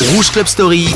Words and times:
Rouge 0.00 0.30
Club 0.30 0.46
Story. 0.46 0.88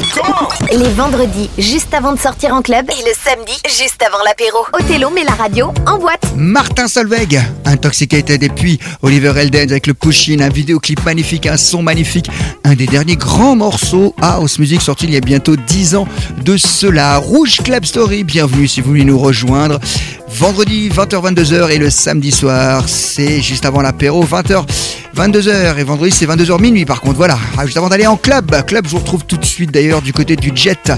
Les 0.72 0.88
vendredis, 0.88 1.50
juste 1.58 1.92
avant 1.92 2.12
de 2.12 2.18
sortir 2.18 2.54
en 2.54 2.62
club, 2.62 2.86
et 2.88 3.02
le 3.02 3.12
samedi, 3.14 3.52
juste 3.64 4.02
avant 4.02 4.22
l'apéro. 4.24 4.58
Othello 4.72 5.10
met 5.10 5.24
la 5.24 5.32
radio 5.32 5.72
en 5.86 5.98
boîte. 5.98 6.24
Martin 6.36 6.88
Solveig, 6.88 7.38
Intoxicated, 7.66 8.42
et 8.42 8.48
puis 8.48 8.78
Oliver 9.02 9.34
Elden 9.36 9.70
avec 9.70 9.86
le 9.86 9.92
Pushin, 9.92 10.40
un 10.40 10.48
vidéoclip 10.48 11.04
magnifique, 11.04 11.46
un 11.46 11.58
son 11.58 11.82
magnifique, 11.82 12.30
un 12.64 12.74
des 12.74 12.86
derniers 12.86 13.16
grands 13.16 13.56
morceaux 13.56 14.14
house 14.22 14.58
music 14.58 14.80
sorti 14.80 15.04
il 15.04 15.12
y 15.12 15.16
a 15.18 15.20
bientôt 15.20 15.56
10 15.56 15.96
ans 15.96 16.08
de 16.42 16.56
cela. 16.56 17.18
Rouge 17.18 17.58
Club 17.62 17.84
Story, 17.84 18.24
bienvenue 18.24 18.66
si 18.66 18.80
vous 18.80 18.88
voulez 18.88 19.04
nous 19.04 19.18
rejoindre. 19.18 19.80
Vendredi 20.28 20.88
20h-22h 20.88 21.70
et 21.70 21.78
le 21.78 21.90
samedi 21.90 22.30
soir, 22.30 22.88
c'est 22.88 23.42
juste 23.42 23.66
avant 23.66 23.82
l'apéro, 23.82 24.24
20h. 24.24 24.64
22h 25.14 25.78
et 25.78 25.84
vendredi 25.84 26.10
c'est 26.10 26.26
22h 26.26 26.60
minuit 26.60 26.84
par 26.84 27.00
contre 27.00 27.16
voilà. 27.16 27.38
Ah, 27.56 27.64
juste 27.64 27.76
avant 27.76 27.88
d'aller 27.88 28.06
en 28.06 28.16
club. 28.16 28.50
Club 28.66 28.86
je 28.86 28.90
vous 28.90 28.98
retrouve 28.98 29.24
tout 29.24 29.36
de 29.36 29.44
suite 29.44 29.70
d'ailleurs 29.70 30.02
du 30.02 30.12
côté 30.12 30.34
du 30.34 30.50
jet 30.54 30.92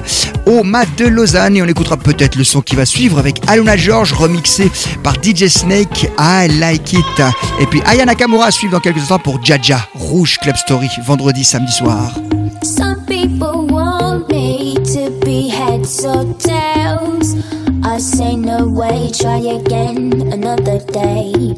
au 0.47 0.63
mat 0.63 0.89
de 0.97 1.07
Lausanne. 1.07 1.57
Et 1.57 1.63
on 1.63 1.67
écoutera 1.67 1.99
peut-être 1.99 2.37
le 2.37 2.45
son 2.45 2.63
qui 2.63 2.77
va 2.77 2.87
suivre 2.87 3.19
avec 3.19 3.41
Alona 3.47 3.77
George 3.77 4.15
remixé 4.15 4.71
par 5.03 5.15
DJ 5.23 5.49
Snake 5.49 6.11
I 6.19 6.49
Like 6.59 6.95
It. 6.95 7.23
Et 7.61 7.67
puis 7.67 7.83
Aya 7.85 8.07
Nakamura 8.07 8.51
suivre 8.51 8.73
dans 8.73 8.81
quelques 8.81 9.01
instants 9.01 9.19
pour 9.19 9.45
Jaja 9.45 9.87
Rouge 9.95 10.39
Club 10.39 10.57
Story 10.57 10.89
vendredi 11.05 11.45
samedi 11.45 11.73
soir. 11.73 12.15
Some 12.63 13.05
people 13.07 13.67
want 13.71 14.29
me 14.31 14.75
to 14.95 15.11
be 15.21 15.51
heads 15.51 16.03
tails. 16.39 17.37
I 17.85 17.99
say 17.99 18.35
no 18.35 18.67
way 18.67 19.11
try 19.13 19.39
again 19.39 20.33
another 20.33 20.79
day 20.93 21.55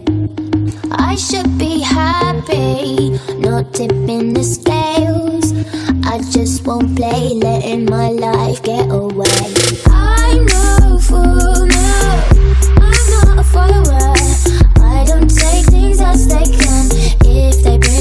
I 0.92 1.14
should 1.16 1.58
be 1.58 1.80
happy, 1.80 3.10
not 3.38 3.74
tipping 3.74 4.32
the 4.34 4.42
scales. 4.42 5.52
I 6.04 6.18
just 6.30 6.66
won't 6.66 6.96
play, 6.96 7.34
letting 7.34 7.84
my 7.84 8.10
life 8.10 8.62
get 8.62 8.90
away. 8.90 9.26
I'm 9.86 10.46
no 10.46 10.98
fool, 11.00 11.66
no, 11.66 12.24
I'm 12.80 13.10
not 13.14 13.38
a 13.38 13.44
follower. 13.44 14.14
I 14.80 15.04
don't 15.06 15.28
take 15.28 15.66
things 15.66 16.00
as 16.00 16.26
they 16.28 16.44
come 16.44 16.88
if 17.24 17.62
they 17.62 17.78
bring 17.78 17.97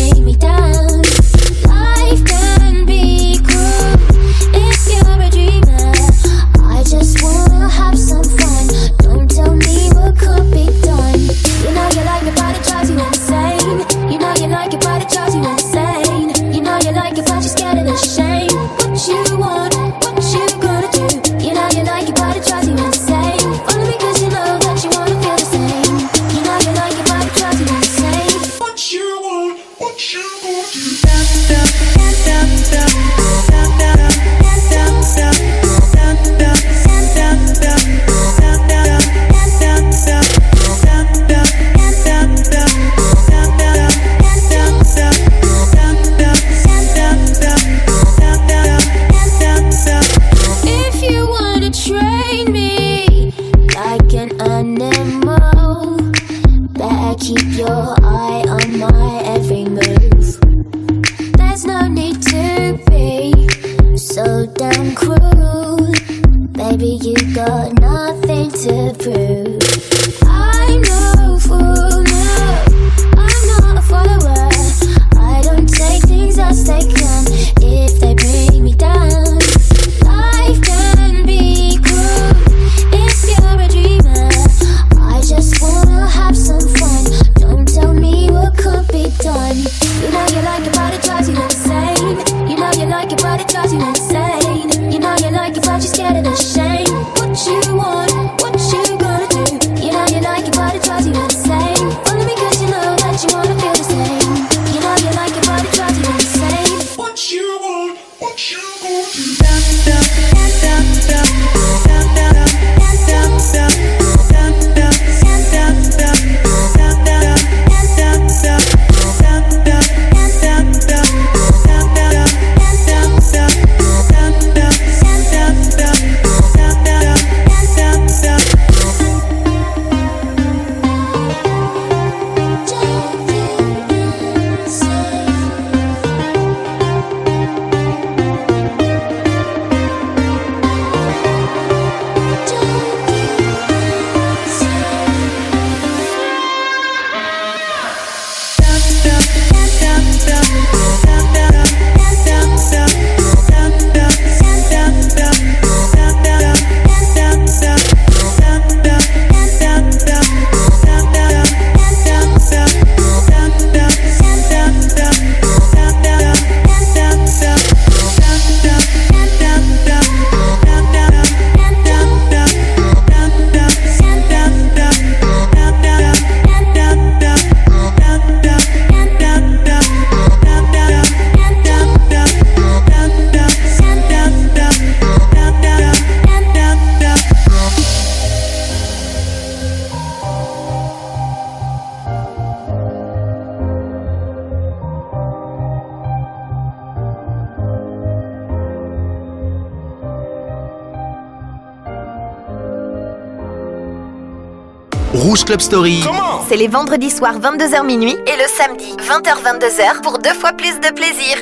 Club 205.48 205.62
Story. 205.62 206.04
C'est 206.50 206.58
les 206.58 206.68
vendredis 206.68 207.10
soirs 207.10 207.40
22h 207.40 207.86
minuit 207.86 208.18
et 208.28 208.36
le 208.36 208.48
samedi 208.50 208.94
20h-22h 208.98 210.02
pour 210.02 210.20
deux 210.20 210.34
fois 210.34 210.52
plus 210.52 210.78
de 210.82 210.94
plaisir. 210.94 211.38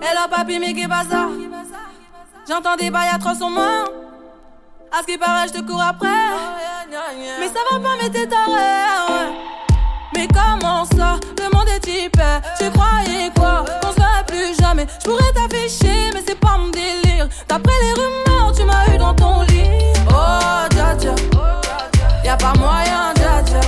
Hello 0.00 0.22
papi, 0.30 0.58
mais 0.58 0.72
pas 0.88 1.04
ça? 1.10 1.28
J'entends 2.48 2.76
des 2.76 2.88
bails 2.90 3.10
atroces 3.14 3.42
en 3.42 3.50
moi. 3.50 3.84
À 4.90 5.02
ce 5.02 5.06
qui 5.06 5.18
paraît, 5.18 5.48
je 5.48 5.52
te 5.52 5.60
cours 5.60 5.82
après. 5.82 6.08
Mais 6.08 7.48
ça 7.48 7.60
va 7.70 7.78
pas, 7.80 7.96
mais 8.00 8.08
t'es 8.08 8.26
taré. 8.26 8.52
ouais. 8.52 9.53
Mais 10.14 10.28
comment 10.28 10.84
ça? 10.84 11.18
Le 11.38 11.56
monde 11.56 11.68
est 11.76 11.80
type. 11.80 12.20
Tu 12.58 12.70
croyais 12.70 13.30
quoi? 13.36 13.64
mais 14.74 14.86
je 14.98 15.08
pourrais 15.08 15.32
t'afficher, 15.32 16.10
mais 16.12 16.22
c'est 16.26 16.38
pas 16.38 16.56
mon 16.58 16.70
délire. 16.70 17.28
D'après 17.48 17.72
les 17.82 17.92
rumeurs, 17.92 18.52
tu 18.56 18.64
m'as 18.64 18.94
eu 18.94 18.98
dans 18.98 19.14
ton 19.14 19.42
lit. 19.42 19.92
Oh, 20.08 20.66
dja 20.70 20.96
dja. 20.98 21.14
Y'a 22.24 22.36
pas 22.36 22.52
moyen, 22.58 23.12
dja 23.14 23.42
dja. 23.44 23.60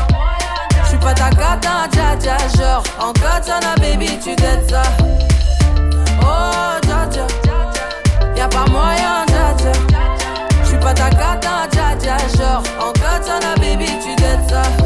J'suis 0.84 0.98
pas 0.98 1.14
ta 1.14 1.30
cata, 1.30 1.88
dja 1.92 2.16
dja. 2.18 2.36
Genre, 2.56 2.82
en 2.98 3.12
katana, 3.12 3.74
baby, 3.76 4.18
tu 4.22 4.34
dettes 4.34 4.70
ça. 4.70 4.82
Oh, 6.22 6.80
dja 6.82 7.06
dja. 7.10 7.26
Y'a 8.36 8.48
pas 8.48 8.66
moyen, 8.70 9.24
dja 9.28 9.54
dja. 9.58 9.72
J'suis 10.64 10.78
pas 10.78 10.94
ta 10.94 11.10
cata, 11.10 11.68
dja 11.70 11.94
dja. 12.00 12.16
Genre, 12.36 12.62
en 12.80 12.92
katana, 12.92 13.54
baby, 13.56 13.86
tu 14.02 14.14
dettes 14.16 14.50
ça. 14.50 14.85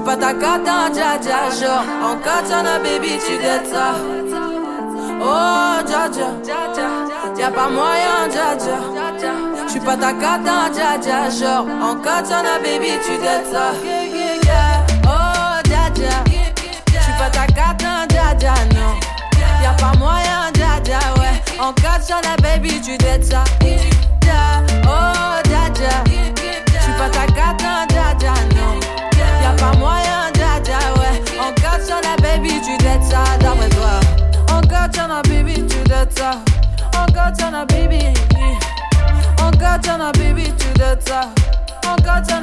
J'suis 0.00 0.06
pas 0.06 0.16
ta 0.16 0.32
cata, 0.32 0.88
dja 0.94 1.18
dja. 1.20 1.50
Genre, 1.60 1.84
en 2.02 2.16
katana, 2.16 2.78
baby, 2.78 3.18
tu 3.18 3.36
dettes 3.36 3.68
ça. 3.70 3.96
Oh, 5.20 5.82
dja 5.86 6.08
dja. 6.08 6.28
Y'a 7.36 7.50
pas 7.50 7.68
moyen, 7.68 8.28
dja 8.30 8.56
dja. 8.56 8.78
J'suis 9.68 9.80
pas 9.80 9.98
ta 9.98 10.12
cata, 10.14 10.70
dja 10.72 10.96
dja. 10.96 11.28
Genre, 11.28 11.66
en 11.82 11.96
katana, 11.96 12.58
baby, 12.62 12.92
tu 13.04 13.18
dettes 13.18 13.52
ça. 13.52 13.74
Oh, 15.04 15.60
dja 15.64 15.90
dja. 15.94 16.24
J'suis 16.86 17.16
pas 17.18 17.30
ta 17.30 17.46
cata, 17.46 18.06
dja 18.08 18.34
dja, 18.38 18.54
non. 18.74 18.94
Y'a 19.62 19.72
pas 19.74 19.92
moyen, 19.98 20.50
dja 20.54 20.80
dja, 20.82 21.00
ouais. 21.18 21.36
En 21.60 21.74
katana, 21.74 22.36
baby, 22.42 22.80
tu 22.80 22.96
dettes 22.96 23.26
ça. 23.26 23.44
Oh, 24.86 25.42
dja 25.44 25.68
dja. 25.74 25.94
J'suis 26.80 26.94
pas 26.96 27.10
ta 27.10 27.26
cata, 27.26 27.69
Baby. 37.66 38.14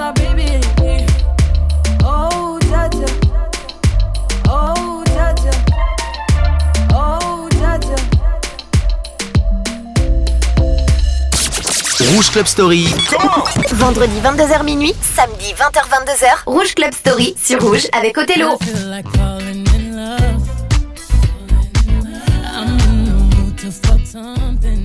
Baby, 0.10 0.62
baby. 0.78 1.06
Oh. 2.04 2.60
Oh. 4.48 5.04
Oh. 6.94 7.50
Rouge 12.14 12.30
Club 12.32 12.46
Story. 12.46 12.88
Vendredi 13.74 14.20
22h 14.24 14.64
minuit, 14.64 14.96
samedi 15.02 15.54
20h22h, 15.54 16.44
Rouge 16.46 16.76
Club 16.76 16.94
Story 16.94 17.36
sur 17.44 17.62
Rouge 17.62 17.88
avec 17.92 18.18
Othello. 18.18 18.58
I 18.62 18.66
feel 18.66 18.90
like 18.90 19.08
something 24.18 24.77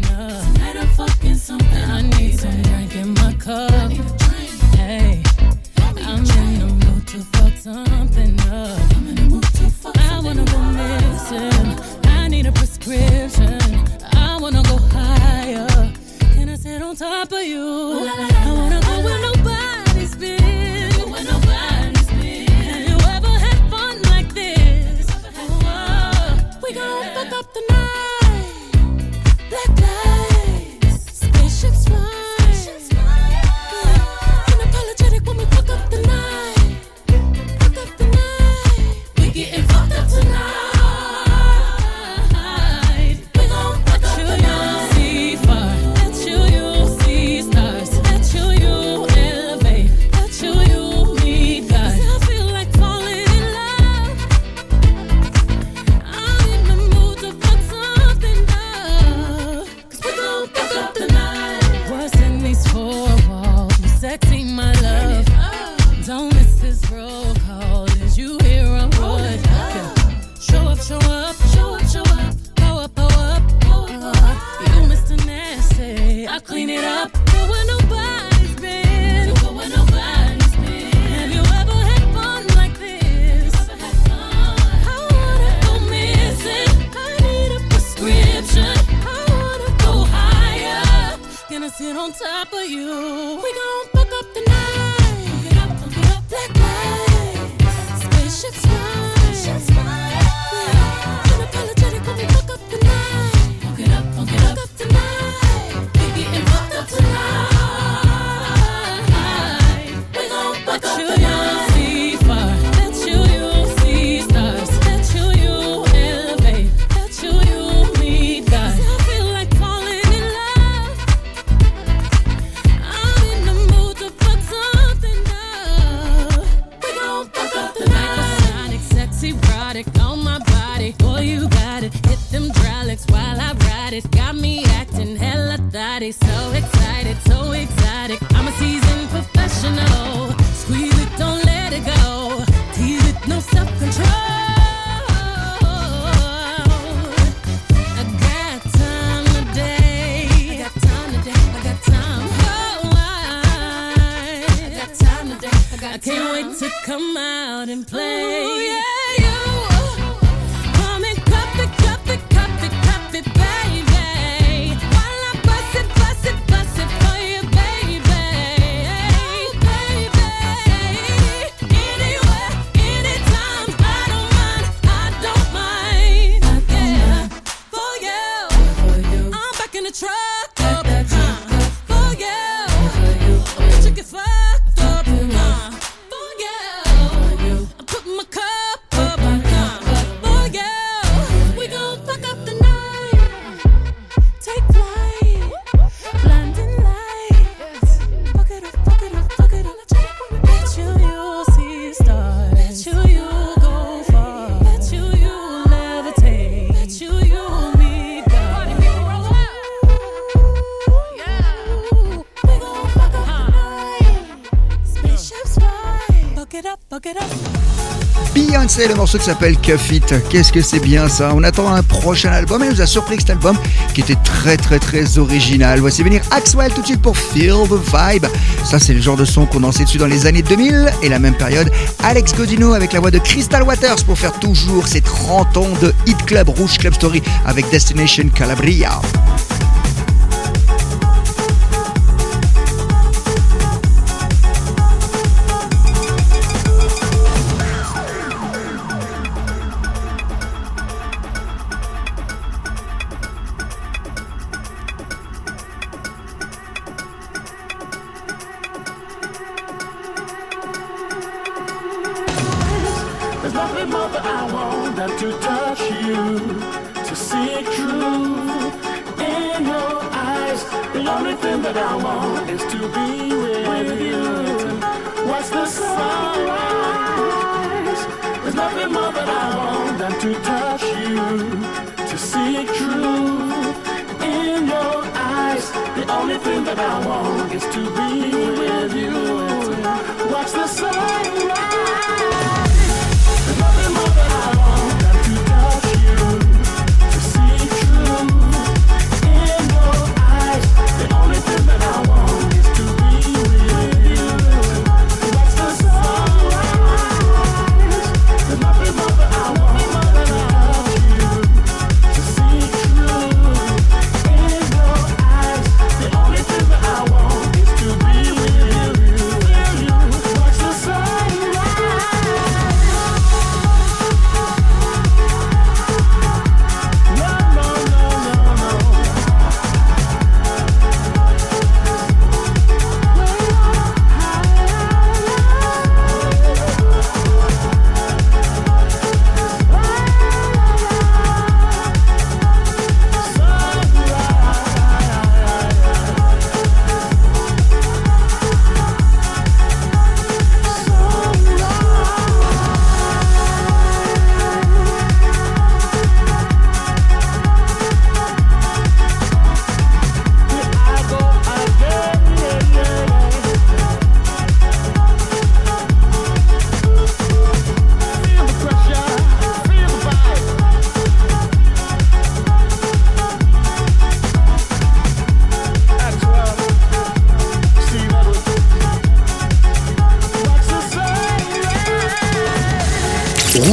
le 218.89 218.95
morceau 218.95 219.19
qui 219.19 219.25
s'appelle 219.25 219.57
Cuff 219.59 219.93
Qu'est-ce 220.29 220.53
que 220.53 220.61
c'est 220.61 220.81
bien 220.81 221.09
ça? 221.09 221.33
On 221.35 221.43
attend 221.43 221.73
un 221.73 221.83
prochain 221.83 222.31
album 222.33 222.63
et 222.65 222.69
nous 222.69 222.81
a 222.81 222.87
surpris 222.87 223.17
que 223.17 223.23
cet 223.23 223.31
album 223.31 223.57
qui 223.95 224.01
était 224.01 224.17
très 224.17 224.57
très 224.57 224.79
très 224.79 225.19
original. 225.19 225.81
Voici 225.81 226.03
venir 226.03 226.21
Axwell 226.31 226.73
tout 226.73 226.81
de 226.81 226.87
suite 226.87 227.03
pour 227.03 227.17
Feel 227.17 227.55
the 227.69 227.75
Vibe. 227.75 228.27
Ça 228.65 228.79
c'est 228.79 228.95
le 228.95 229.01
genre 229.01 229.17
de 229.17 229.25
son 229.25 229.47
qu'on 229.47 229.61
dansait 229.61 229.85
dessus 229.85 229.99
dans 229.99 230.07
les 230.07 230.27
années 230.27 230.43
2000 230.43 230.91
et 231.03 231.09
la 231.09 231.19
même 231.19 231.35
période 231.35 231.71
Alex 232.03 232.35
Godino 232.35 232.73
avec 232.73 232.93
la 232.93 233.01
voix 233.01 233.11
de 233.11 233.19
Crystal 233.19 233.63
Waters 233.63 234.05
pour 234.07 234.19
faire 234.19 234.33
toujours 234.41 234.89
ces 234.89 235.01
30 235.01 235.57
ans 235.59 235.69
de 235.81 235.93
Hit 236.07 236.25
Club 236.25 236.49
Rouge 236.49 236.79
Club 236.79 236.95
Story 236.95 237.23
avec 237.45 237.69
Destination 237.71 238.29
Calabria. 238.35 239.01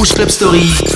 Rouge 0.00 0.14
Club 0.14 0.30
Story. 0.30 0.89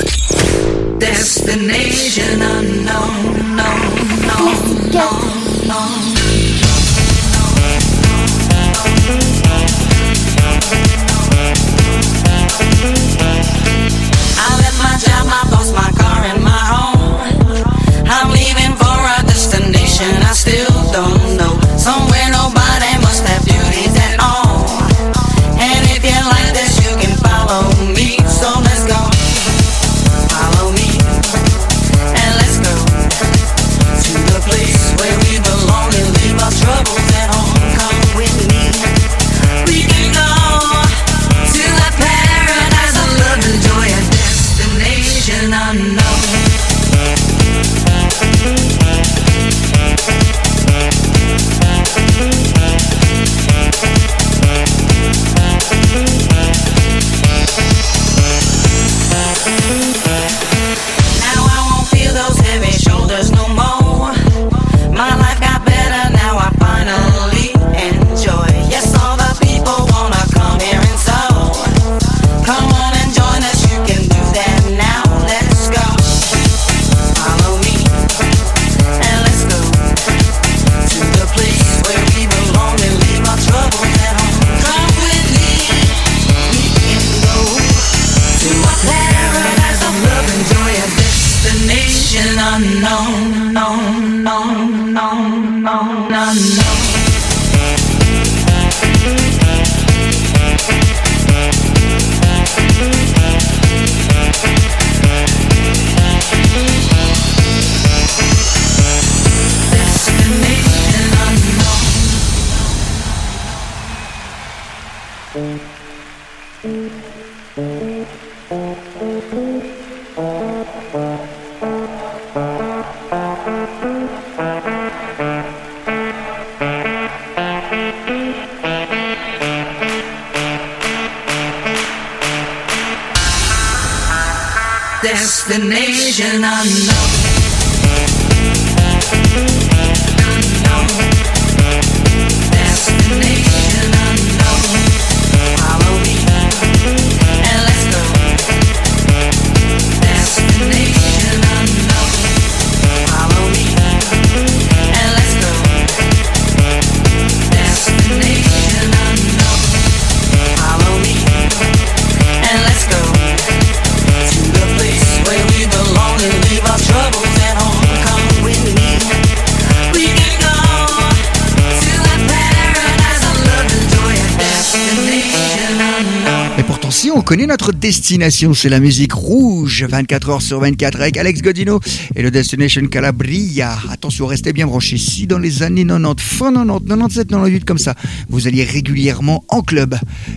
Destination, 177.85 178.55
c'est 178.55 178.71
la 178.71 178.81
musique 178.81 179.13
rouge, 179.13 179.85
24 179.85 180.31
heures 180.31 180.41
sur 180.41 180.59
24 180.59 181.03
avec 181.03 181.19
Alex 181.19 181.43
Godino 181.43 181.81
et 182.17 182.23
le 182.23 182.31
Destination 182.31 182.87
Calabria. 182.87 183.77
Attention, 183.91 184.25
restez 184.25 184.55
bien 184.55 184.67
branchés. 184.67 184.97
Si 184.97 185.27
dans 185.27 185.37
les 185.37 185.63
années 185.63 185.85
90, 185.85 186.23
fin 186.23 186.51
90, 186.51 186.89
97, 186.89 187.29
98 187.29 187.65
comme 187.67 187.77
ça, 187.77 187.95
vous 188.31 188.49
alliez 188.49 188.65
régulièrement 188.65 189.45
en 189.49 189.61
club, 189.61 189.97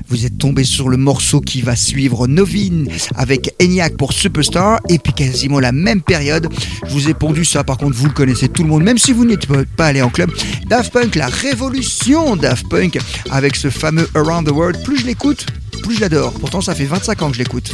vous 0.10 0.26
êtes 0.26 0.38
tombé 0.38 0.66
sur 0.66 0.90
le 0.90 0.98
morceau 0.98 1.40
qui 1.40 1.62
va 1.62 1.78
suivre 1.78 2.28
Novin 2.28 2.84
avec 3.16 3.56
ENIAC 3.62 3.96
pour 3.96 4.12
Superstar 4.12 4.82
et 4.90 5.00
puis 5.00 5.14
quasiment 5.14 5.62
la 5.62 5.72
même 5.72 6.02
période, 6.02 6.50
je 6.86 6.92
vous 6.92 7.08
ai 7.08 7.14
pondu 7.14 7.46
ça. 7.46 7.64
Par 7.64 7.78
contre, 7.78 7.96
vous 7.96 8.08
le 8.08 8.14
connaissez 8.14 8.50
tout 8.50 8.64
le 8.64 8.70
monde, 8.70 8.84
même 8.84 8.98
si 8.98 9.14
vous 9.14 9.24
n'êtes 9.24 9.48
pas 9.78 9.86
allé 9.86 10.02
en 10.02 10.10
club. 10.10 10.32
Daft 10.68 10.92
Punk, 10.92 11.16
la 11.16 11.28
révolution 11.28 12.36
Daft 12.36 12.68
Punk 12.68 13.00
avec 13.32 13.56
ce 13.56 13.70
fameux 13.70 14.10
Around 14.16 14.48
the 14.48 14.52
World. 14.52 14.84
Plus 14.84 14.98
je 14.98 15.06
l'écoute, 15.06 15.46
plus 15.82 15.96
je 15.96 16.02
l'adore. 16.02 16.34
Pourtant, 16.34 16.62
ça 16.62 16.76
fait 16.76 16.86
25 16.86 17.22
ans 17.22 17.30
que 17.30 17.36
je 17.36 17.40
l'écoute. 17.40 17.74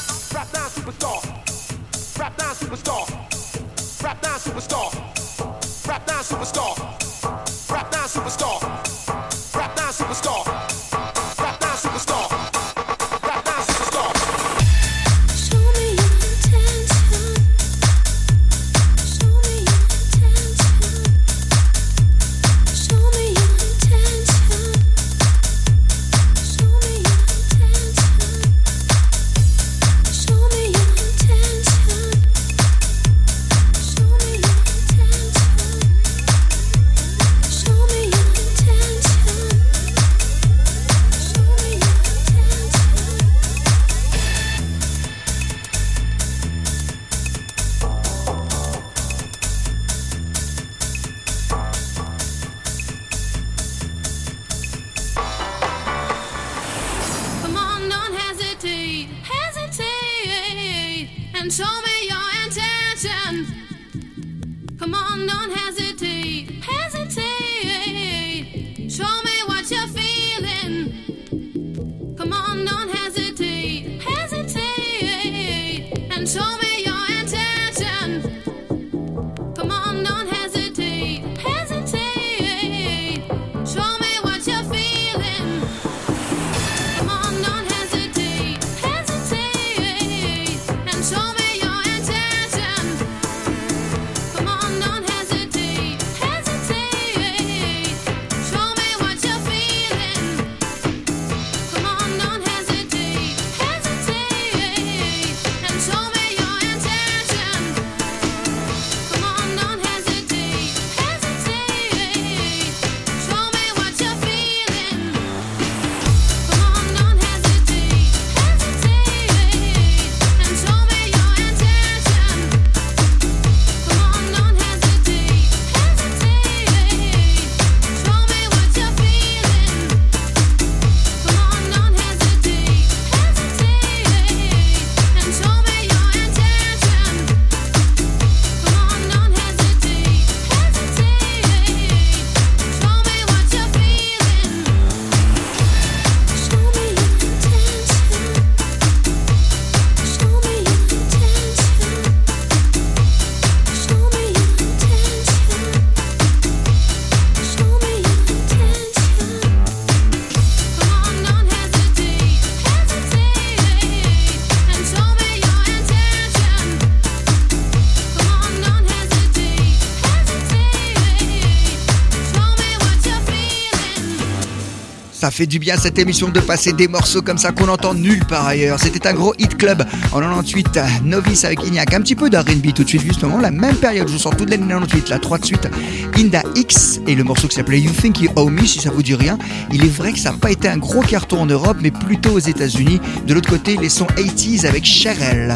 ça 175.31 175.37
fait 175.37 175.47
du 175.47 175.59
bien 175.59 175.77
cette 175.77 175.97
émission 175.97 176.27
de 176.27 176.41
passer 176.41 176.73
des 176.73 176.89
morceaux 176.89 177.21
comme 177.21 177.37
ça 177.37 177.53
qu'on 177.53 177.69
entend 177.69 177.93
nulle 177.93 178.25
part 178.25 178.47
ailleurs. 178.47 178.77
C'était 178.81 179.07
un 179.07 179.13
gros 179.13 179.33
hit 179.39 179.55
club 179.55 179.85
en 180.11 180.19
98, 180.19 180.77
Novice 181.05 181.45
avec 181.45 181.63
Ignac, 181.63 181.93
un 181.93 182.01
petit 182.01 182.15
peu 182.15 182.29
d'R&B 182.29 182.73
tout 182.75 182.83
de 182.83 182.89
suite 182.89 183.03
justement, 183.03 183.39
la 183.39 183.49
même 183.49 183.77
période, 183.77 184.09
je 184.09 184.13
vous 184.13 184.19
sens 184.19 184.35
toute 184.37 184.49
l'année 184.49 184.67
98, 184.67 185.07
la 185.07 185.19
3 185.19 185.37
de 185.37 185.45
suite, 185.45 185.69
Inda 186.17 186.43
X 186.55 186.99
et 187.07 187.15
le 187.15 187.23
morceau 187.23 187.47
qui 187.47 187.55
s'appelait 187.55 187.79
You 187.79 187.91
Think 187.91 188.19
You 188.19 188.29
Owe 188.35 188.49
Me 188.49 188.65
si 188.65 188.79
ça 188.79 188.91
vous 188.91 189.03
dit 189.03 189.15
rien. 189.15 189.37
Il 189.71 189.85
est 189.85 189.95
vrai 189.95 190.11
que 190.11 190.19
ça 190.19 190.31
n'a 190.31 190.37
pas 190.37 190.51
été 190.51 190.67
un 190.67 190.77
gros 190.77 191.01
carton 191.01 191.39
en 191.39 191.45
Europe 191.45 191.77
mais 191.81 191.91
plutôt 191.91 192.31
aux 192.31 192.39
États-Unis. 192.39 192.99
De 193.25 193.33
l'autre 193.33 193.49
côté, 193.49 193.77
les 193.77 193.89
sons 193.89 194.07
80s 194.17 194.65
avec 194.65 194.83
Cheryl. 194.83 195.55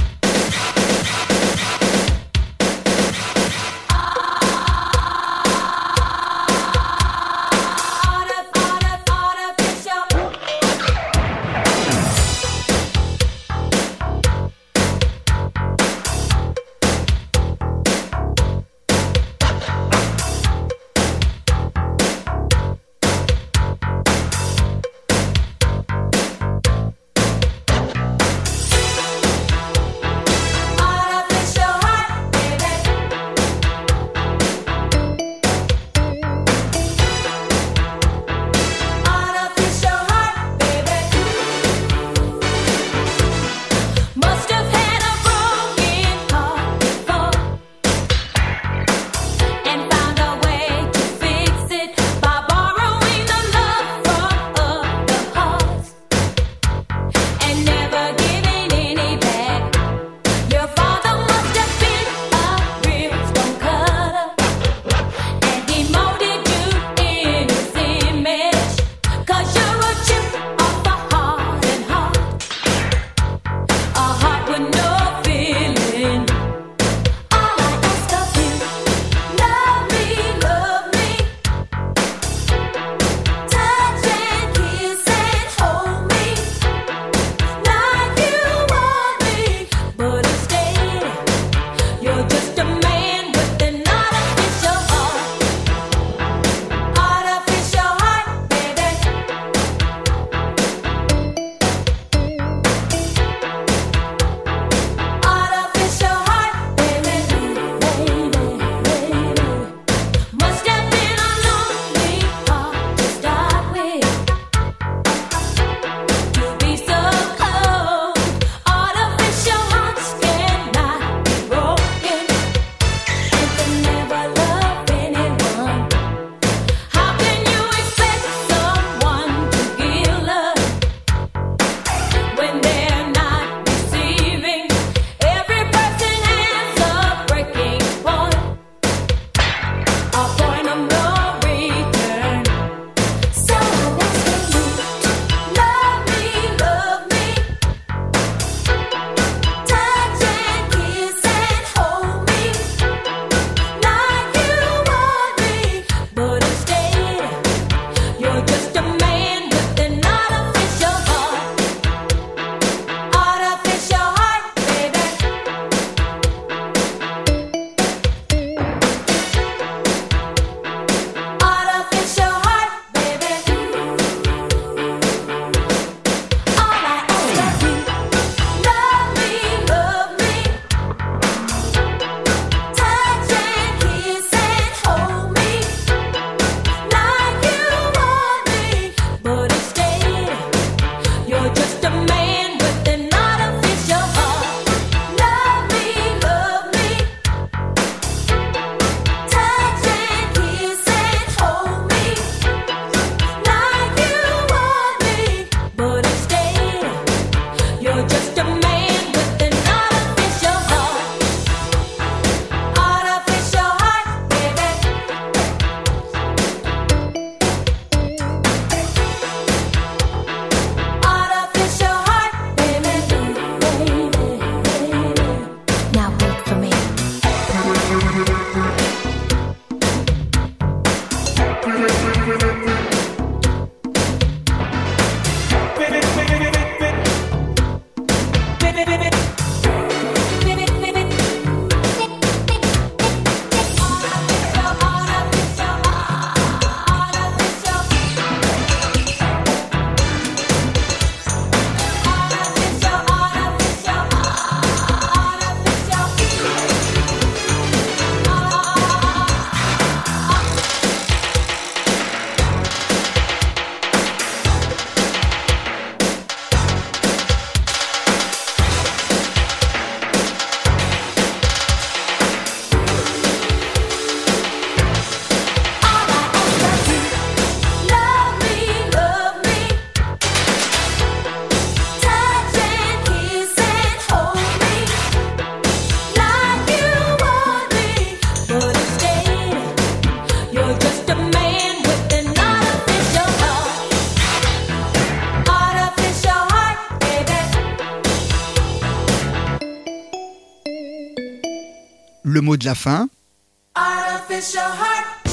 la 302.65 302.75
fin. 302.75 303.07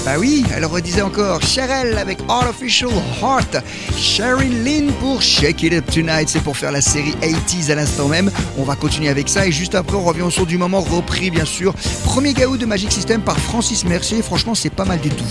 Bah 0.04 0.16
oui, 0.18 0.44
elle 0.54 0.64
redisait 0.64 1.02
encore 1.02 1.42
Cheryl 1.42 1.98
avec 1.98 2.18
Artificial 2.28 2.90
Heart. 3.20 3.58
Sherry 3.96 4.48
Lynn 4.48 4.92
pour 4.94 5.20
Shake 5.20 5.62
It 5.64 5.72
Up 5.74 5.84
Tonight. 5.90 6.28
C'est 6.28 6.42
pour 6.42 6.56
faire 6.56 6.72
la 6.72 6.80
série 6.80 7.14
80s 7.20 7.70
à 7.70 7.74
l'instant 7.74 8.08
même. 8.08 8.30
On 8.56 8.62
va 8.62 8.76
continuer 8.76 9.08
avec 9.08 9.28
ça 9.28 9.46
et 9.46 9.52
juste 9.52 9.74
après, 9.74 9.96
on 9.96 10.04
revient 10.04 10.22
au 10.22 10.30
son 10.30 10.44
du 10.44 10.56
moment 10.56 10.80
repris, 10.80 11.30
bien 11.30 11.44
sûr. 11.44 11.74
Premier 12.04 12.32
gaou 12.32 12.56
de 12.56 12.64
Magic 12.66 12.92
System 12.92 13.20
par 13.20 13.38
Francis 13.38 13.84
Mercier. 13.84 14.22
Franchement, 14.22 14.54
c'est 14.54 14.70
pas 14.70 14.84
mal 14.84 15.00
du 15.00 15.10
tout. 15.10 15.24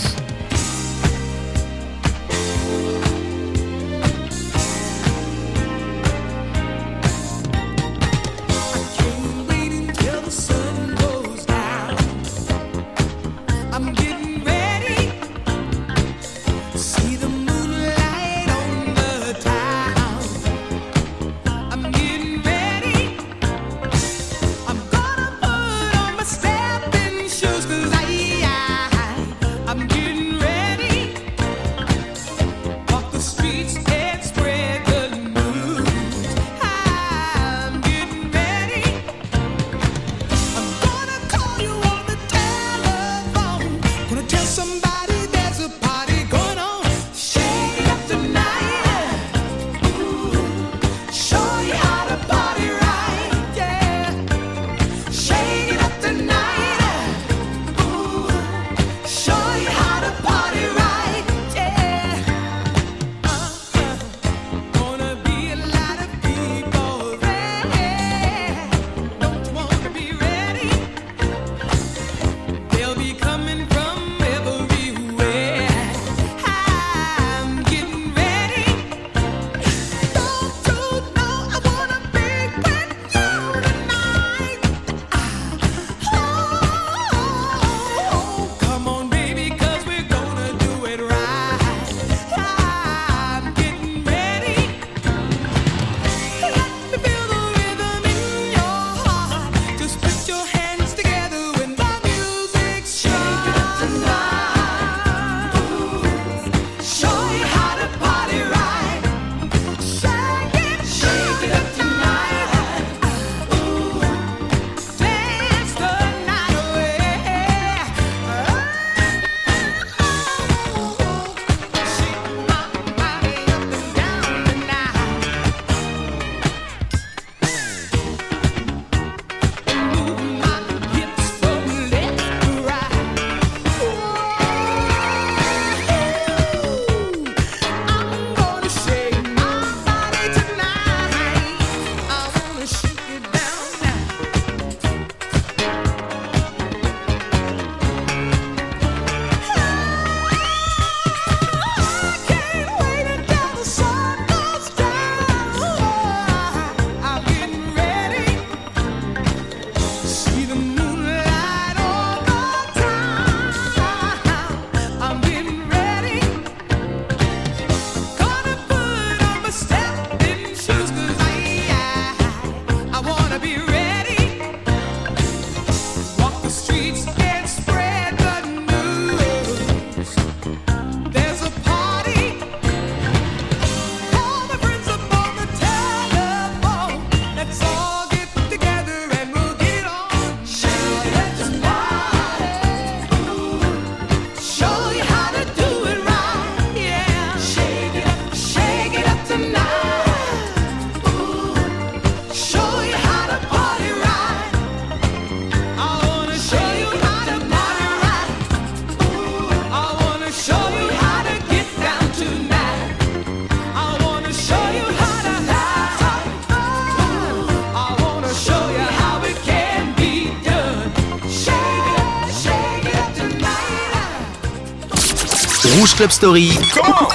Rouge 225.88 225.96
Club 225.96 226.10
Story. 226.10 226.58
Comment 226.74 227.08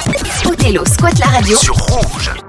Othello 0.46 0.84
squatte 0.84 1.18
la 1.18 1.26
radio 1.26 1.56
sur 1.56 1.74
Rouge. 1.74 2.43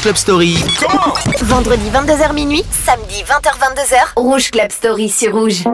Rouge 0.00 0.14
Club 0.14 0.16
Story. 0.16 0.56
Vendredi 1.42 1.90
22h 1.90 2.32
minuit, 2.32 2.64
samedi 2.72 3.22
20h 3.22 3.52
22h, 3.58 4.12
Rouge 4.16 4.50
Club 4.50 4.72
Story 4.72 5.10
sur 5.10 5.32
Rouge. 5.32 5.64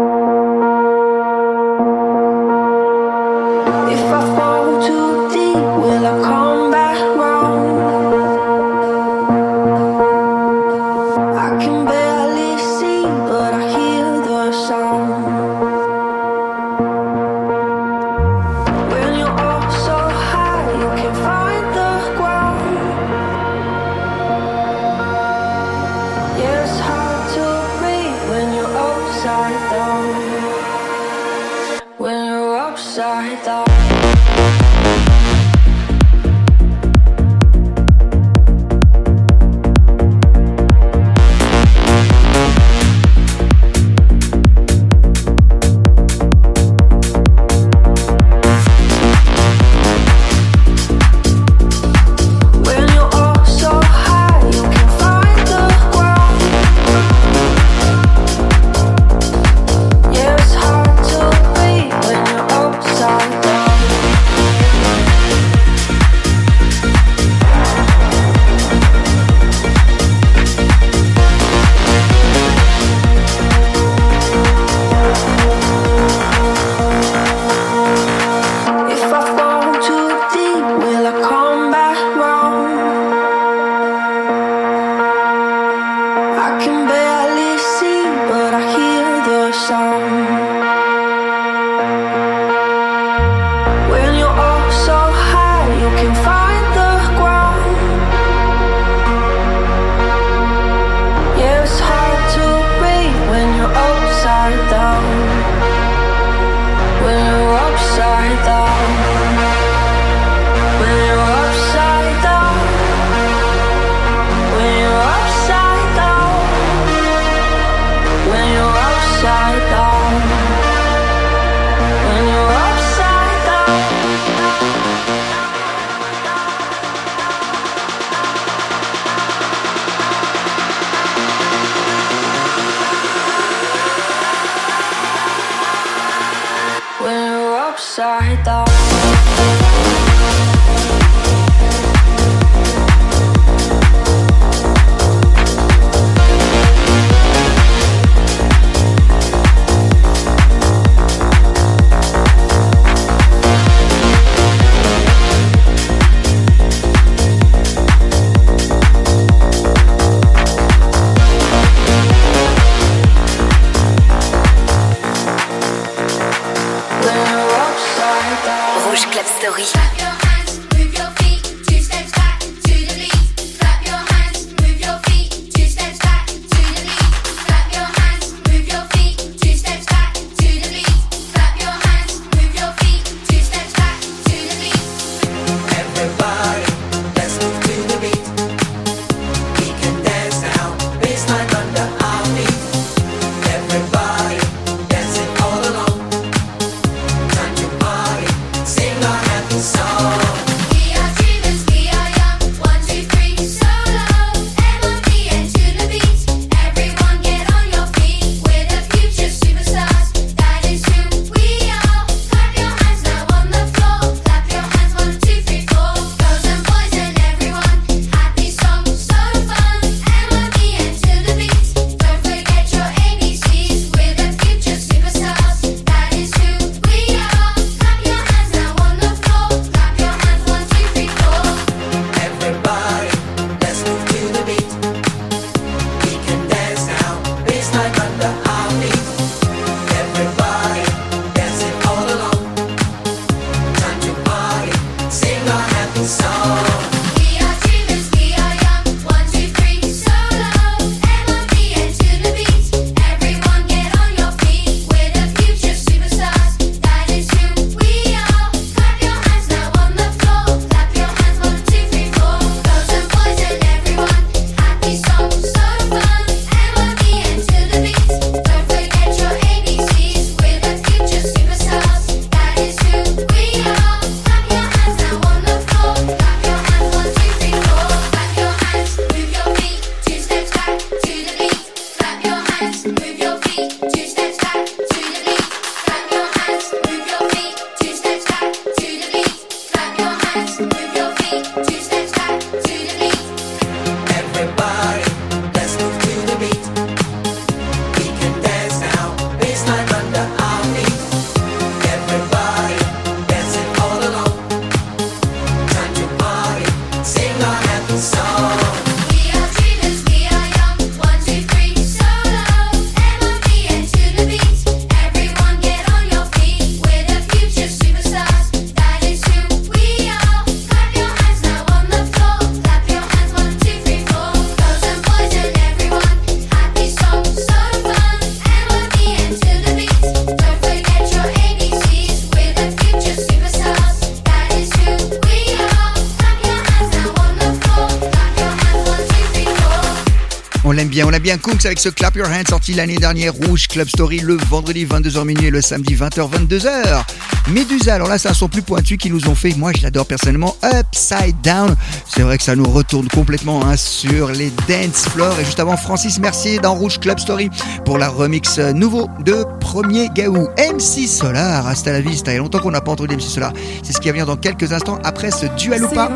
Bien, 341.27 341.39
Kunks 341.39 341.66
avec 341.66 341.81
ce 341.81 341.89
Clap 341.89 342.14
Your 342.14 342.29
Hands 342.29 342.49
sorti 342.49 342.72
l'année 342.72 342.99
dernière, 342.99 343.35
Rouge 343.35 343.66
Club 343.66 343.89
Story 343.89 344.20
le 344.20 344.37
vendredi 344.49 344.87
22h 344.87 345.24
minuit 345.24 345.47
et 345.47 345.51
le 345.51 345.61
samedi 345.61 345.97
20h 345.97 346.31
22h. 346.31 347.03
Médusa, 347.49 347.95
alors 347.95 348.07
là 348.07 348.16
c'est 348.16 348.29
un 348.29 348.33
son 348.33 348.49
plus 348.49 348.62
pointu 348.62 348.97
qu'ils 348.97 349.12
nous 349.12 349.29
ont 349.29 349.35
fait, 349.35 349.53
moi 349.57 349.72
je 349.77 349.83
l'adore 349.83 350.07
personnellement, 350.07 350.57
Upside 350.62 351.35
Down. 351.43 351.74
C'est 352.09 352.22
vrai 352.22 352.39
que 352.39 352.45
ça 352.45 352.55
nous 352.55 352.70
retourne 352.70 353.09
complètement 353.09 353.66
hein, 353.66 353.77
sur 353.77 354.29
les 354.29 354.53
dance 354.68 355.09
floors. 355.09 355.37
Et 355.41 355.45
juste 355.45 355.59
avant 355.59 355.77
Francis 355.77 356.20
Mercier 356.20 356.61
dans 356.61 356.74
Rouge 356.77 357.01
Club 357.01 357.18
Story 357.18 357.51
pour 357.85 357.99
la 357.99 358.09
remix 358.09 358.61
nouveau 358.61 359.09
de 359.24 359.45
Premier 359.59 360.09
Gaou. 360.14 360.47
MC 360.59 361.09
Solar, 361.09 361.66
hasta 361.66 361.91
la 361.91 362.03
vista. 362.03 362.31
Il 362.31 362.35
y 362.35 362.39
a 362.39 362.41
longtemps 362.41 362.61
qu'on 362.61 362.70
n'a 362.70 362.81
pas 362.81 362.93
entendu 362.93 363.16
MC 363.16 363.22
Solar. 363.22 363.53
C'est 363.83 363.93
ce 363.93 364.01
qui 364.01 364.07
va 364.07 364.12
venir 364.12 364.27
dans 364.27 364.37
quelques 364.37 364.72
instants 364.72 365.01
après 365.03 365.33
ce 365.33 365.47
Dualoupa. 365.57 366.09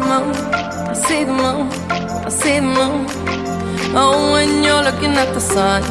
I 2.23 2.29
see 2.31 2.61
Oh, 3.93 4.33
when 4.35 4.63
you're 4.63 4.85
looking 4.85 5.15
at 5.17 5.35
the 5.35 5.41
sun. 5.41 5.83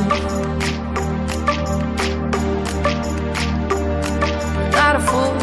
Not 4.72 4.95
a 4.95 5.02
fool, 5.02 5.34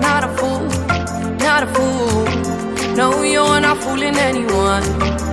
not 0.00 0.24
a 0.24 0.28
fool, 0.38 0.64
not 1.36 1.62
a 1.62 1.66
fool. 1.66 2.96
No, 2.96 3.22
you're 3.22 3.60
not 3.60 3.76
fooling 3.76 4.16
anyone. 4.16 5.31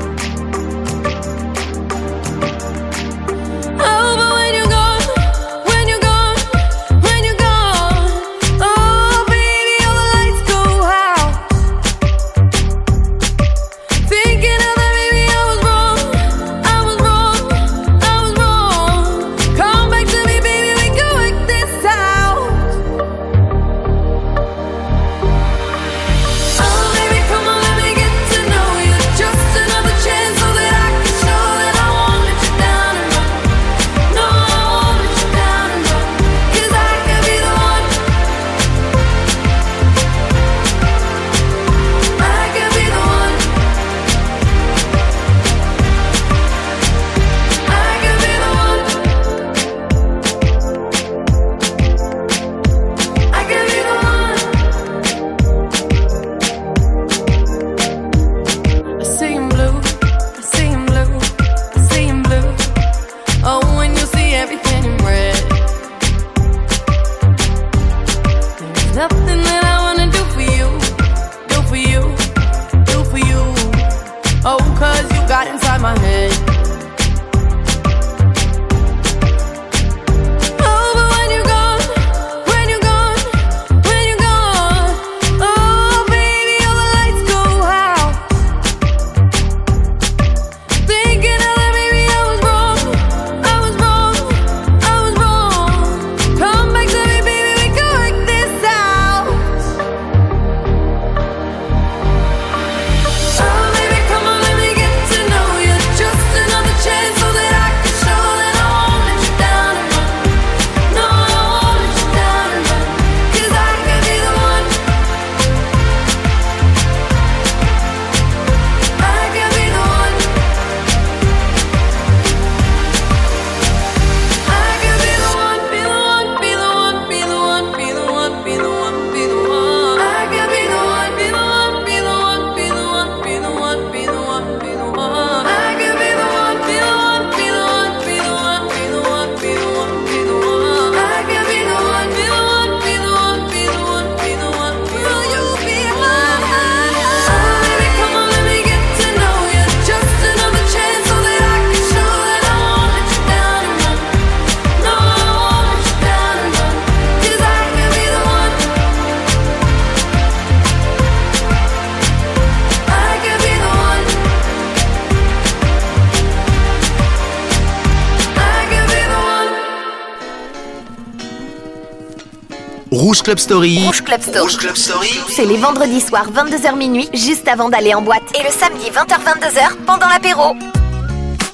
Rouge 173.10 173.24
Club 173.24 173.40
Story. 173.40 173.86
Rouge 173.88 174.04
Club 174.04 174.22
Story. 174.22 174.40
Rouge 174.40 174.58
Club 174.58 174.76
Story. 174.76 175.20
C'est 175.30 175.46
les 175.46 175.58
vendredis 175.58 176.00
soirs 176.00 176.32
22h 176.32 176.78
minuit, 176.78 177.10
juste 177.12 177.48
avant 177.48 177.68
d'aller 177.68 177.96
en 177.96 178.04
boîte. 178.04 178.22
Et 178.40 178.44
le 178.44 178.52
samedi 178.52 178.92
20h-22h 178.92 179.84
pendant 179.88 180.08
l'apéro. 180.08 180.56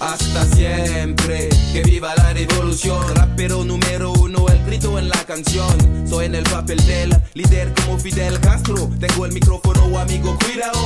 hasta 0.01 0.45
siempre. 0.55 1.49
Que 1.73 1.81
viva 1.81 2.13
la 2.15 2.33
revolución, 2.33 3.01
rapero 3.15 3.63
número 3.63 4.11
uno, 4.13 4.45
el 4.49 4.63
grito 4.65 4.97
en 4.99 5.09
la 5.09 5.23
canción. 5.23 6.07
Soy 6.09 6.25
en 6.25 6.35
el 6.35 6.43
papel 6.43 6.85
del 6.85 7.15
líder 7.33 7.73
como 7.73 7.97
Fidel 7.97 8.39
Castro. 8.39 8.89
Tengo 8.99 9.25
el 9.25 9.31
micrófono, 9.31 9.97
amigo, 9.97 10.37
cuidado. 10.45 10.79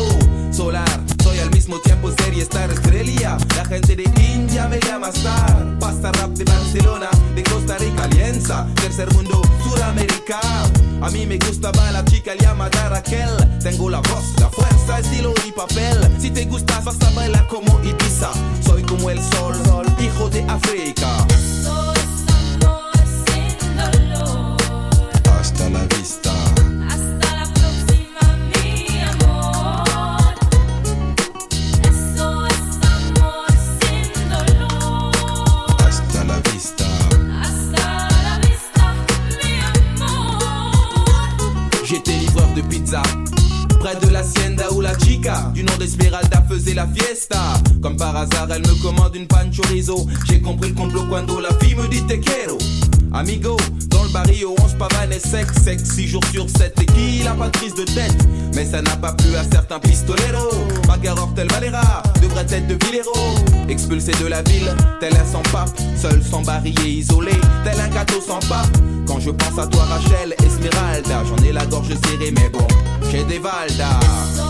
Solar, 0.51 0.99
soy 1.29 1.39
al 1.39 1.51
mismo 1.51 1.79
tiempo 1.79 2.11
serie 2.23 2.43
star 2.43 2.69
estrella. 2.71 3.37
La 3.55 3.65
gente 3.65 3.95
de 3.95 4.03
India 4.33 4.67
me 4.67 4.79
llama 4.79 5.09
star. 5.09 5.77
Pasta 5.79 6.11
rap 6.13 6.31
de 6.31 6.43
Barcelona, 6.43 7.09
de 7.35 7.43
Costa 7.43 7.77
Rica, 7.77 8.03
Alianza. 8.03 8.67
Tercer 8.75 9.11
mundo, 9.13 9.41
Suramérica. 9.63 10.39
A 11.01 11.09
mí 11.11 11.25
me 11.25 11.37
gustaba 11.37 11.91
la 11.91 12.03
chica 12.05 12.33
llamada 12.35 12.89
Raquel. 12.89 13.29
Tengo 13.61 13.89
la 13.89 13.99
voz, 13.99 14.25
la 14.39 14.49
fuerza, 14.49 14.99
estilo 14.99 15.33
y 15.47 15.51
papel. 15.51 15.97
Si 16.19 16.31
te 16.31 16.45
gustas, 16.45 16.83
vas 16.85 17.01
a 17.01 17.11
bailar 17.11 17.47
como 17.47 17.79
Ibiza. 17.83 18.31
Soy 18.65 18.81
como 18.83 19.09
el 19.09 19.21
sol, 19.21 19.55
hijo 19.99 20.29
de 20.29 20.43
África. 20.43 21.27
Hasta 25.39 25.69
la 25.69 25.83
vista. 25.95 26.28
Elle 48.51 48.61
me 48.61 48.81
commande 48.81 49.15
une 49.15 49.27
pan 49.27 49.49
chorizo. 49.51 50.07
J'ai 50.27 50.41
compris 50.41 50.69
le 50.69 50.75
complot 50.75 51.05
quand 51.09 51.39
la 51.39 51.49
fille 51.59 51.75
me 51.75 51.87
dit 51.87 52.05
te 52.05 52.13
quiero. 52.13 52.57
Amigo, 53.11 53.57
dans 53.87 54.03
le 54.03 54.09
barrio, 54.09 54.55
on 54.59 54.67
se 54.67 54.75
pavane 54.75 55.11
et 55.11 55.19
sec, 55.19 55.47
sec, 55.63 55.79
6 55.83 56.07
jours 56.07 56.23
sur 56.31 56.49
7. 56.49 56.73
Et 56.81 56.85
qui 56.85 57.23
la 57.23 57.31
pas 57.31 57.49
de 57.49 57.75
de 57.75 57.85
tête? 57.85 58.15
Mais 58.55 58.65
ça 58.65 58.81
n'a 58.81 58.95
pas 58.97 59.13
plu 59.13 59.35
à 59.35 59.43
certains 59.43 59.79
pistoleros. 59.79 60.67
Bagarre 60.87 61.27
tel 61.35 61.47
Valera, 61.49 62.03
de 62.21 62.27
vraie 62.27 62.45
tête 62.45 62.67
de 62.67 62.77
Villero. 62.85 63.13
Expulsé 63.67 64.11
de 64.21 64.27
la 64.27 64.41
ville, 64.43 64.75
tel 64.99 65.13
un 65.15 65.25
sans 65.25 65.43
pape, 65.51 65.71
seul 65.95 66.21
sans 66.23 66.41
barillet 66.41 66.91
isolé, 66.91 67.33
tel 67.63 67.79
un 67.79 67.89
gâteau 67.89 68.21
sans 68.21 68.39
pape. 68.47 68.77
Quand 69.07 69.19
je 69.19 69.31
pense 69.31 69.57
à 69.57 69.67
toi, 69.67 69.83
Rachel, 69.85 70.35
Esmeralda, 70.45 71.23
j'en 71.25 71.43
ai 71.43 71.51
la 71.51 71.65
gorge 71.65 71.89
serrée, 71.89 72.31
mais 72.31 72.49
bon, 72.49 72.67
j'ai 73.11 73.23
des 73.23 73.39
valdas. 73.39 74.48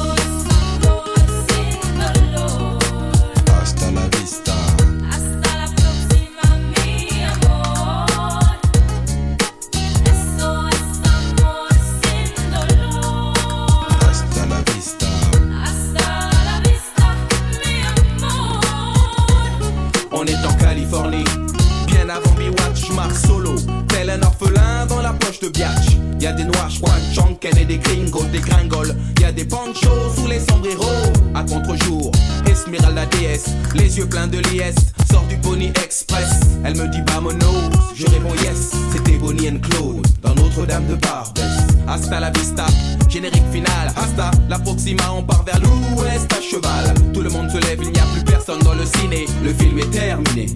Gringoles. 28.41 28.95
Y 29.19 29.25
a 29.25 29.31
des 29.31 29.45
panchos 29.45 30.13
sous 30.15 30.27
les 30.27 30.39
sombreros. 30.39 31.11
À 31.35 31.43
contre-jour, 31.43 32.11
Esmeralda 32.49 33.05
déesse, 33.05 33.49
les 33.75 33.97
yeux 33.97 34.07
pleins 34.07 34.27
de 34.27 34.39
liesse, 34.49 34.93
sort 35.11 35.23
du 35.29 35.37
Pony 35.37 35.67
Express. 35.83 36.39
Elle 36.63 36.75
me 36.75 36.87
dit 36.87 37.01
vamonos, 37.07 37.69
je 37.95 38.05
réponds 38.07 38.33
yes. 38.43 38.71
C'était 38.91 39.17
Bonnie 39.17 39.49
and 39.49 39.59
Claude 39.59 40.05
dans 40.21 40.35
Notre-Dame 40.35 40.87
de 40.87 40.95
Barbès. 40.95 41.43
Hasta 41.87 42.19
la 42.19 42.31
vista, 42.31 42.65
générique 43.07 43.49
final. 43.51 43.91
Hasta 43.95 44.31
la 44.49 44.59
Proxima, 44.59 45.11
on 45.11 45.23
part 45.23 45.43
vers 45.43 45.59
l'ouest 45.59 46.31
à 46.33 46.41
cheval. 46.41 46.93
Tout 47.13 47.21
le 47.21 47.29
monde 47.29 47.49
se 47.49 47.57
lève, 47.57 47.79
il 47.81 47.91
n'y 47.91 47.99
a 47.99 48.05
plus 48.13 48.23
personne 48.23 48.59
dans 48.59 48.75
le 48.75 48.85
ciné. 48.85 49.25
Le 49.43 49.53
film 49.53 49.79
est 49.79 49.91
terminé, 49.91 50.47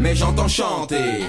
mais 0.00 0.14
j'entends 0.14 0.48
chanter. 0.48 1.24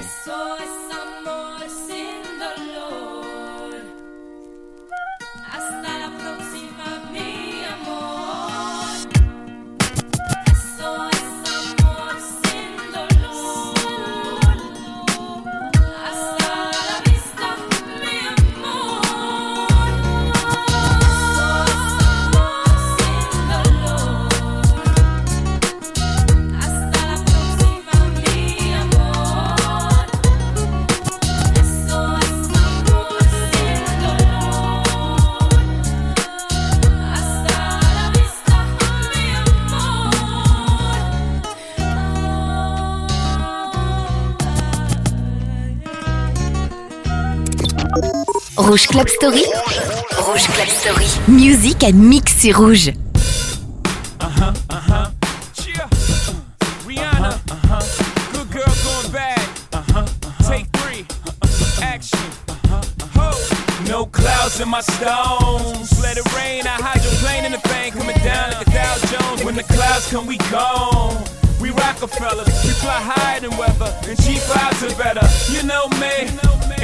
Rouge 48.58 48.88
Club 48.88 49.08
Story. 49.08 49.44
Rouge 50.26 50.46
Club 50.48 50.68
Story. 50.68 51.06
Music 51.28 51.84
and 51.84 51.92
mix 51.94 52.40
sur 52.40 52.58
Rouge. 52.58 52.90
Uh-huh, 54.20 54.52
uh-huh. 54.68 55.10
Cheer. 55.54 55.86
Rihanna. 56.84 57.38
Uh-huh. 57.50 57.80
Good 58.32 58.50
girl 58.50 58.74
going 58.84 59.12
bad. 59.12 59.40
Uh-huh. 59.72 60.06
Take 60.48 60.66
three. 60.78 61.06
Action. 61.80 62.18
Ho. 63.14 63.30
No 63.88 64.06
clouds 64.06 64.60
in 64.60 64.68
my 64.68 64.80
stones. 64.80 66.02
Let 66.02 66.16
it 66.16 66.26
rain. 66.34 66.66
I 66.66 66.82
hydroplane 66.82 67.44
in 67.44 67.52
the 67.52 67.62
bank. 67.68 67.94
Coming 67.94 68.16
down 68.24 68.50
like 68.50 68.66
a 68.66 68.70
Dow 68.70 68.96
Jones. 69.06 69.44
When 69.44 69.54
the 69.54 69.62
clouds 69.62 70.10
come, 70.10 70.26
we 70.26 70.36
gone. 70.50 71.37
Rockefellers, 71.88 72.46
we 72.64 72.70
fly 72.84 73.00
higher 73.00 73.40
than 73.40 73.56
weather, 73.56 73.90
and 74.06 74.18
G5s 74.18 74.84
are 74.84 74.98
better. 75.02 75.24
You 75.50 75.62
know 75.66 75.88
me, 75.96 76.28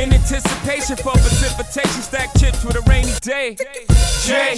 in 0.01 0.11
anticipation 0.11 0.97
for 0.97 1.13
precipitation, 1.13 2.01
stack 2.01 2.33
chips 2.39 2.65
with 2.65 2.77
a 2.77 2.81
rainy 2.89 3.13
day. 3.21 3.55
Jay, 4.25 4.57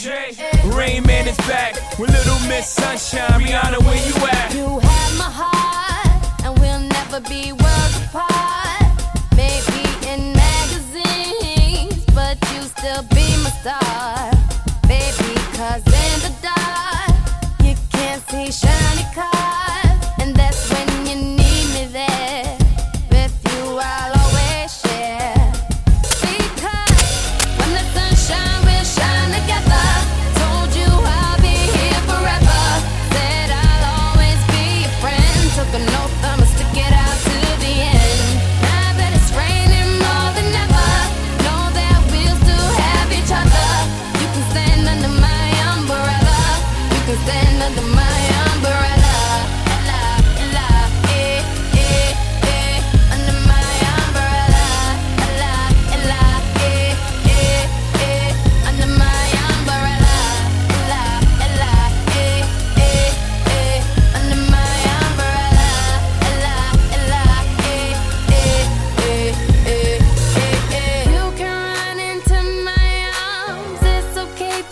Rain 0.66 1.02
Man 1.02 1.26
is 1.26 1.36
back 1.48 1.74
with 1.98 2.10
Little 2.10 2.38
Miss 2.48 2.68
Sunshine. 2.68 3.40
Rihanna, 3.40 3.82
where 3.82 3.98
you 4.06 4.14
at? 4.24 4.54
You 4.54 4.78
have 4.78 5.18
my 5.18 5.30
heart, 5.34 6.44
and 6.44 6.56
we'll 6.60 6.78
never 6.78 7.18
be 7.28 7.50
worlds 7.50 7.96
apart. 8.06 8.86
Maybe 9.34 9.82
in 10.06 10.32
magazines, 10.32 12.06
but 12.14 12.38
you 12.54 12.62
still 12.62 13.02
be 13.10 13.26
my 13.42 13.50
star. 13.50 14.35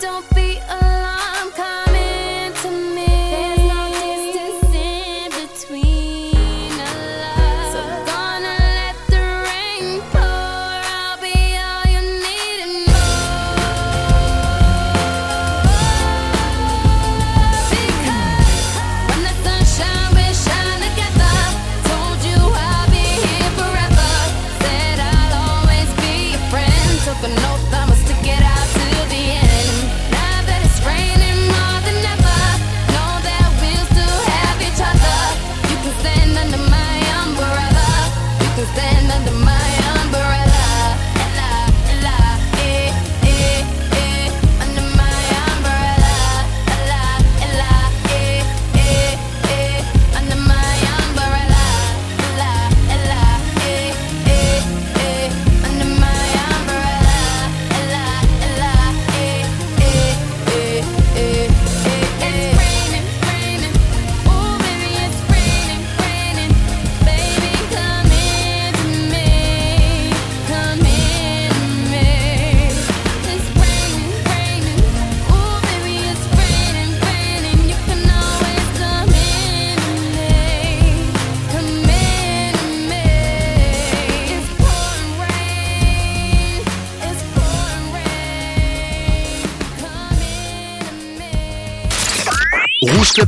Don't 0.05 0.34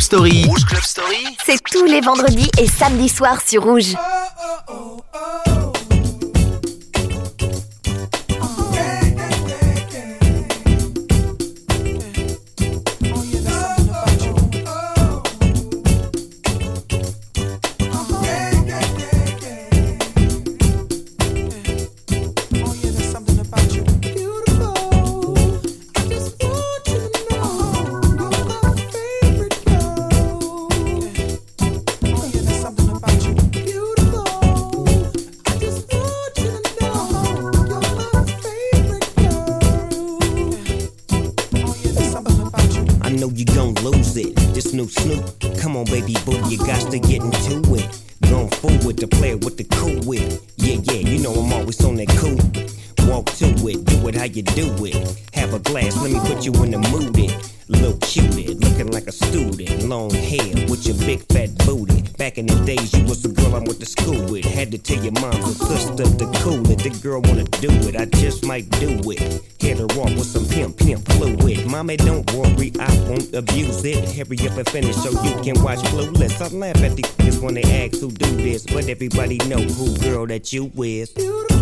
Story. 0.07 0.45
Rouge 0.45 0.63
Club 0.63 0.83
Story. 0.83 1.37
C'est 1.45 1.61
tous 1.61 1.83
les 1.83 1.99
vendredis 1.99 2.49
et 2.57 2.65
samedis 2.65 3.09
soirs 3.09 3.41
sur 3.45 3.63
Rouge. 3.63 3.93
Everybody 79.07 79.37
know 79.47 79.61
who 79.61 79.97
girl 79.99 80.27
that 80.27 80.51
you 80.51 80.65
with. 80.75 81.15
When 81.15 81.56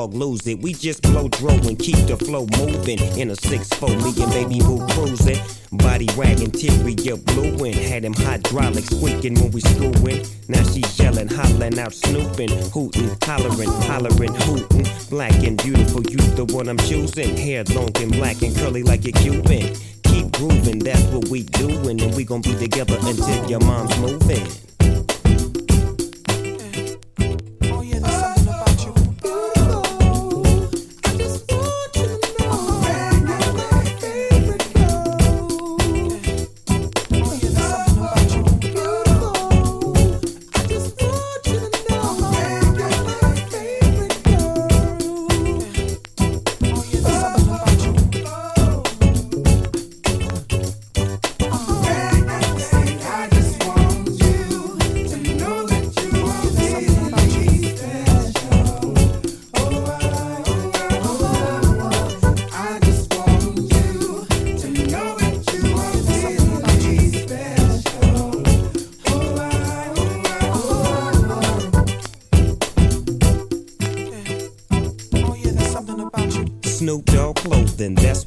dog 0.00 0.14
lose 0.14 0.46
it. 0.46 0.62
We 0.62 0.72
just 0.72 1.02
blow 1.02 1.28
dro 1.28 1.52
and 1.52 1.78
keep 1.78 2.00
the 2.06 2.16
flow 2.16 2.46
moving. 2.56 3.00
In 3.18 3.30
a 3.30 3.34
6-4, 3.34 3.96
me 4.02 4.22
and 4.22 4.32
baby 4.32 4.60
boo 4.60 4.80
cruising. 4.94 5.40
Body 5.72 6.08
wagging, 6.16 6.46
interior 6.46 7.16
blueing. 7.16 7.74
Had 7.74 8.04
him 8.04 8.14
hydraulic 8.14 8.84
squeaking 8.84 9.34
when 9.34 9.50
we 9.50 9.60
screwing. 9.60 10.24
Now 10.48 10.62
she 10.64 10.82
yelling, 10.96 11.28
hollering 11.28 11.78
out, 11.78 11.92
snooping, 11.92 12.50
hooting, 12.72 13.10
hollering, 13.22 13.72
hollering, 13.88 14.34
hooting. 14.46 14.86
Black 15.10 15.36
and 15.42 15.62
beautiful, 15.62 16.02
you 16.02 16.18
the 16.34 16.46
one 16.46 16.68
I'm 16.68 16.78
choosing. 16.78 17.36
Hair 17.36 17.64
long 17.76 17.92
and 18.00 18.12
black 18.12 18.40
and 18.40 18.56
curly 18.56 18.82
like 18.82 19.04
a 19.04 19.12
Cuban. 19.12 19.76
Keep 20.04 20.32
grooving, 20.32 20.78
that's 20.78 21.04
what 21.12 21.28
we 21.28 21.42
doing, 21.42 22.00
and 22.00 22.14
we 22.14 22.24
gon' 22.24 22.40
be 22.40 22.54
together 22.54 22.96
until 23.02 23.50
your 23.50 23.60
mom's 23.60 23.96
moving. 23.98 24.69